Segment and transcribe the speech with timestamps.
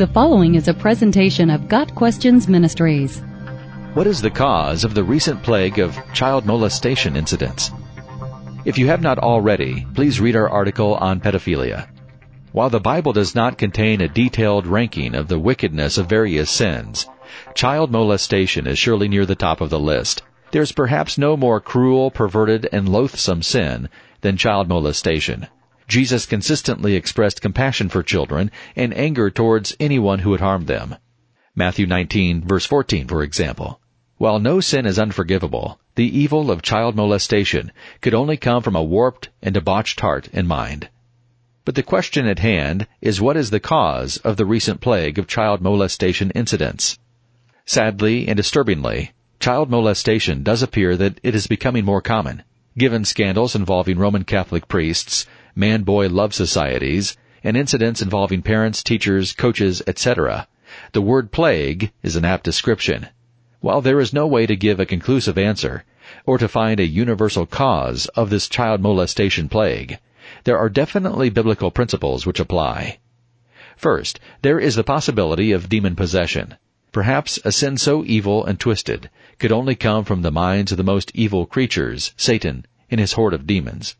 [0.00, 3.20] The following is a presentation of Got Questions Ministries.
[3.92, 7.70] What is the cause of the recent plague of child molestation incidents?
[8.64, 11.86] If you have not already, please read our article on pedophilia.
[12.52, 17.06] While the Bible does not contain a detailed ranking of the wickedness of various sins,
[17.54, 20.22] child molestation is surely near the top of the list.
[20.50, 23.90] There's perhaps no more cruel, perverted, and loathsome sin
[24.22, 25.48] than child molestation.
[25.90, 30.94] Jesus consistently expressed compassion for children and anger towards anyone who had harmed them.
[31.56, 33.80] Matthew 19 verse 14, for example.
[34.16, 38.84] While no sin is unforgivable, the evil of child molestation could only come from a
[38.84, 40.90] warped and debauched heart and mind.
[41.64, 45.26] But the question at hand is what is the cause of the recent plague of
[45.26, 47.00] child molestation incidents?
[47.66, 52.44] Sadly and disturbingly, child molestation does appear that it is becoming more common.
[52.78, 59.82] Given scandals involving Roman Catholic priests, man-boy love societies, and incidents involving parents, teachers, coaches,
[59.86, 60.46] etc.,
[60.92, 63.08] the word plague is an apt description.
[63.60, 65.84] While there is no way to give a conclusive answer,
[66.24, 69.98] or to find a universal cause of this child molestation plague,
[70.44, 72.98] there are definitely biblical principles which apply.
[73.76, 76.56] First, there is the possibility of demon possession.
[76.92, 80.84] Perhaps a sin so evil and twisted could only come from the minds of the
[80.84, 83.96] most evil creatures, Satan, and his horde of demons.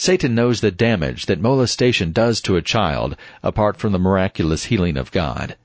[0.00, 4.96] Satan knows the damage that molestation does to a child apart from the miraculous healing
[4.96, 5.56] of God.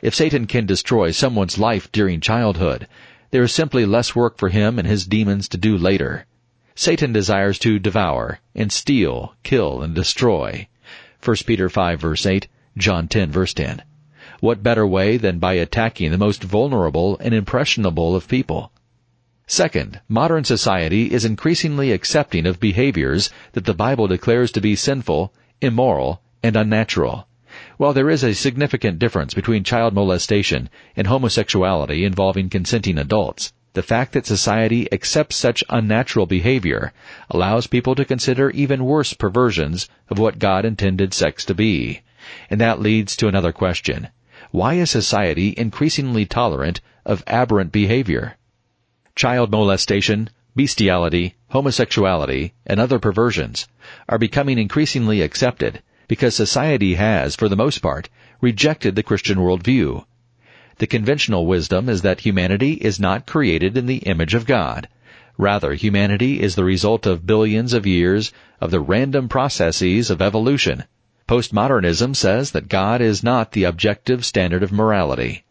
[0.00, 2.88] If Satan can destroy someone's life during childhood,
[3.32, 6.24] there is simply less work for him and his demons to do later.
[6.74, 10.68] Satan desires to devour and steal, kill, and destroy.
[11.22, 13.82] 1 Peter 5 verse 8, John 10 verse 10.
[14.40, 18.72] What better way than by attacking the most vulnerable and impressionable of people?
[19.46, 25.32] Second, modern society is increasingly accepting of behaviors that the Bible declares to be sinful,
[25.60, 27.26] immoral, and unnatural.
[27.76, 33.82] While there is a significant difference between child molestation and homosexuality involving consenting adults, the
[33.82, 36.92] fact that society accepts such unnatural behavior
[37.30, 42.02] allows people to consider even worse perversions of what God intended sex to be.
[42.48, 44.08] And that leads to another question.
[44.50, 48.36] Why is society increasingly tolerant of aberrant behavior?
[49.14, 53.68] Child molestation, bestiality, homosexuality, and other perversions
[54.08, 58.08] are becoming increasingly accepted because society has, for the most part,
[58.40, 60.04] rejected the Christian worldview.
[60.78, 64.88] The conventional wisdom is that humanity is not created in the image of God.
[65.38, 70.84] Rather, humanity is the result of billions of years of the random processes of evolution.
[71.28, 75.44] Postmodernism says that God is not the objective standard of morality.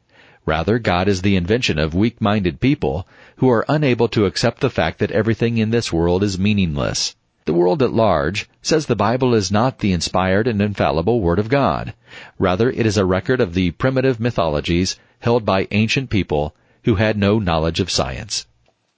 [0.46, 3.07] Rather, God is the invention of weak-minded people
[3.38, 7.16] who are unable to accept the fact that everything in this world is meaningless.
[7.46, 11.50] The world at large says the Bible is not the inspired and infallible Word of
[11.50, 11.94] God.
[12.40, 17.18] Rather, it is a record of the primitive mythologies held by ancient people who had
[17.18, 18.47] no knowledge of science.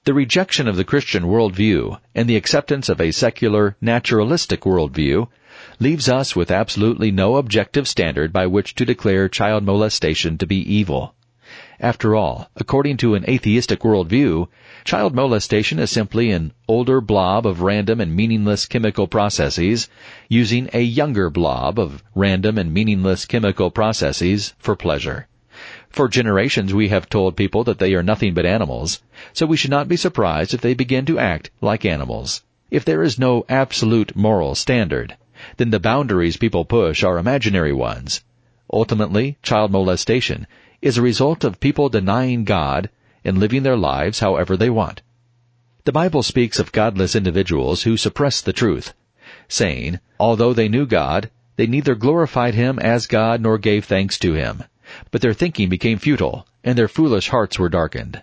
[0.05, 5.27] The rejection of the Christian worldview and the acceptance of a secular, naturalistic worldview
[5.79, 10.57] leaves us with absolutely no objective standard by which to declare child molestation to be
[10.57, 11.15] evil.
[11.83, 14.47] After all, according to an atheistic worldview,
[14.85, 19.89] child molestation is simply an older blob of random and meaningless chemical processes
[20.29, 25.27] using a younger blob of random and meaningless chemical processes for pleasure.
[25.89, 29.01] For generations we have told people that they are nothing but animals,
[29.33, 32.43] so we should not be surprised if they begin to act like animals.
[32.71, 35.17] If there is no absolute moral standard,
[35.57, 38.23] then the boundaries people push are imaginary ones.
[38.71, 40.47] Ultimately, child molestation
[40.83, 42.89] is a result of people denying God
[43.23, 45.01] and living their lives however they want.
[45.85, 48.93] The Bible speaks of godless individuals who suppress the truth,
[49.47, 54.33] saying, although they knew God, they neither glorified Him as God nor gave thanks to
[54.33, 54.65] Him.
[55.09, 58.21] But their thinking became futile, and their foolish hearts were darkened.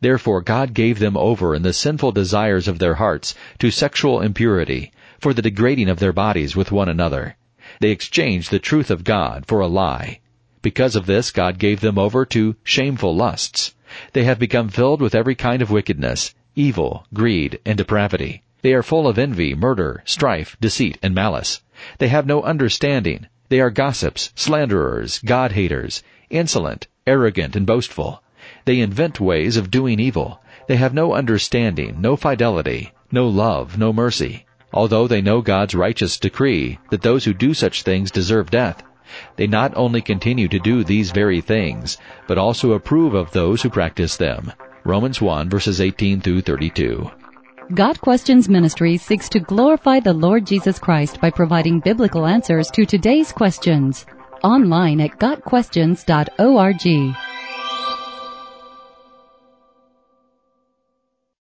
[0.00, 4.90] Therefore God gave them over in the sinful desires of their hearts to sexual impurity,
[5.20, 7.36] for the degrading of their bodies with one another.
[7.78, 10.18] They exchanged the truth of God for a lie,
[10.62, 13.74] because of this, God gave them over to shameful lusts.
[14.12, 18.42] They have become filled with every kind of wickedness, evil, greed, and depravity.
[18.62, 21.62] They are full of envy, murder, strife, deceit, and malice.
[21.98, 23.26] They have no understanding.
[23.48, 28.22] They are gossips, slanderers, God-haters, insolent, arrogant, and boastful.
[28.66, 30.40] They invent ways of doing evil.
[30.68, 34.46] They have no understanding, no fidelity, no love, no mercy.
[34.72, 38.82] Although they know God's righteous decree that those who do such things deserve death,
[39.36, 43.70] they not only continue to do these very things, but also approve of those who
[43.70, 44.52] practice them.
[44.84, 47.10] Romans 1 verses 18 through 32.
[47.74, 52.84] Got Questions Ministry seeks to glorify the Lord Jesus Christ by providing biblical answers to
[52.84, 54.06] today's questions.
[54.42, 57.29] online at gotquestions.org.